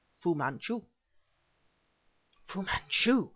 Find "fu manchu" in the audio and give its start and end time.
0.17-0.81, 2.45-3.29